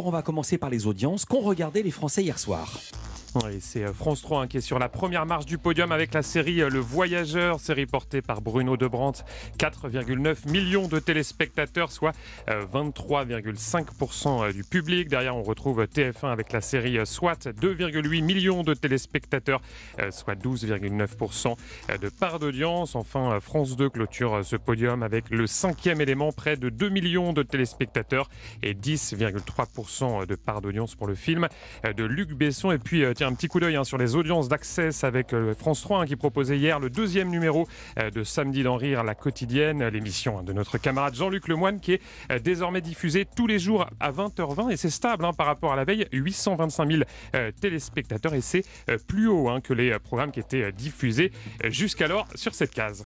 on 0.00 0.10
va 0.10 0.22
commencer 0.22 0.58
par 0.58 0.70
les 0.70 0.86
audiences 0.86 1.24
qu'ont 1.24 1.40
regardé 1.40 1.82
les 1.82 1.90
Français 1.90 2.22
hier 2.22 2.38
soir? 2.38 2.80
Oui, 3.34 3.60
c'est 3.60 3.84
euh, 3.84 3.94
France 3.94 4.20
3 4.20 4.42
hein, 4.42 4.46
qui 4.46 4.58
est 4.58 4.60
sur 4.60 4.78
la 4.78 4.90
première 4.90 5.24
marche 5.24 5.46
du 5.46 5.56
podium 5.56 5.90
avec 5.90 6.12
la 6.12 6.22
série 6.22 6.60
euh, 6.60 6.68
Le 6.68 6.80
Voyageur, 6.80 7.60
série 7.60 7.86
portée 7.86 8.20
par 8.20 8.42
Bruno 8.42 8.76
Debrandt. 8.76 9.24
4,9 9.58 10.50
millions 10.50 10.86
de 10.86 10.98
téléspectateurs, 10.98 11.92
soit 11.92 12.12
23,5% 12.46 14.48
euh, 14.48 14.52
du 14.52 14.64
public. 14.64 15.08
Derrière, 15.08 15.34
on 15.34 15.42
retrouve 15.42 15.82
TF1 15.82 16.30
avec 16.30 16.52
la 16.52 16.60
série 16.60 16.98
SWAT, 17.06 17.38
2,8 17.58 18.22
millions 18.22 18.64
de 18.64 18.74
téléspectateurs, 18.74 19.62
soit 20.10 20.34
12,9% 20.34 21.56
de 22.00 22.08
part 22.10 22.38
d'audience. 22.38 22.96
Enfin, 22.96 23.40
France 23.40 23.76
2 23.76 23.88
clôture 23.88 24.44
ce 24.44 24.56
podium 24.56 25.02
avec 25.02 25.30
le 25.30 25.46
cinquième 25.46 26.02
élément, 26.02 26.32
près 26.32 26.56
de 26.56 26.68
2 26.68 26.90
millions 26.90 27.32
de 27.32 27.42
téléspectateurs 27.42 28.28
et 28.62 28.74
10,3% 28.74 30.26
de 30.26 30.34
part 30.34 30.60
d'audience 30.60 30.94
pour 30.94 31.06
le 31.06 31.14
film 31.14 31.48
de 31.84 32.04
Luc 32.04 32.34
Besson. 32.34 32.72
Et 32.72 32.78
un 33.24 33.34
petit 33.34 33.48
coup 33.48 33.60
d'œil 33.60 33.76
hein, 33.76 33.84
sur 33.84 33.98
les 33.98 34.16
audiences 34.16 34.48
d'Access 34.48 35.04
avec 35.04 35.32
euh, 35.32 35.54
France 35.54 35.80
3 35.82 36.00
hein, 36.00 36.06
qui 36.06 36.16
proposait 36.16 36.58
hier 36.58 36.80
le 36.80 36.90
deuxième 36.90 37.28
numéro 37.28 37.68
euh, 37.98 38.10
de 38.10 38.24
Samedi 38.24 38.62
d'en 38.62 38.76
rire, 38.76 39.04
la 39.04 39.14
quotidienne, 39.14 39.86
l'émission 39.88 40.38
hein, 40.38 40.42
de 40.42 40.52
notre 40.52 40.78
camarade 40.78 41.14
Jean-Luc 41.14 41.48
Lemoine 41.48 41.80
qui 41.80 41.94
est 41.94 42.02
euh, 42.30 42.38
désormais 42.38 42.80
diffusée 42.80 43.26
tous 43.36 43.46
les 43.46 43.58
jours 43.58 43.86
à 44.00 44.10
20h20 44.10 44.72
et 44.72 44.76
c'est 44.76 44.90
stable 44.90 45.26
par 45.36 45.46
rapport 45.46 45.72
à 45.72 45.76
la 45.76 45.84
veille, 45.84 46.06
825 46.12 46.90
000 46.90 47.02
téléspectateurs 47.60 48.34
et 48.34 48.40
c'est 48.40 48.64
plus 49.06 49.28
haut 49.28 49.48
que 49.62 49.72
les 49.72 49.98
programmes 49.98 50.32
qui 50.32 50.40
étaient 50.40 50.72
diffusés 50.72 51.32
jusqu'alors 51.64 52.26
sur 52.34 52.54
cette 52.54 52.72
case. 52.72 53.00